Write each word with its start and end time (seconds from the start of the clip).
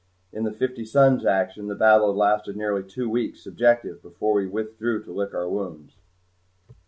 In 0.33 0.45
the 0.45 0.51
Fifty 0.51 0.83
Suns 0.83 1.27
action 1.27 1.67
the 1.67 1.75
battle 1.75 2.07
had 2.07 2.17
lasted 2.17 2.57
nearly 2.57 2.81
two 2.81 3.07
weeks 3.07 3.43
subjective 3.43 4.01
before 4.01 4.33
we 4.33 4.47
withdrew 4.47 5.03
to 5.03 5.11
lick 5.11 5.35
our 5.35 5.47
wounds. 5.47 5.93